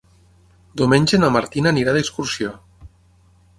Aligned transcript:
Diumenge 0.81 1.19
na 1.19 1.29
Martina 1.37 1.71
anirà 1.75 1.95
d'excursió. 1.99 2.57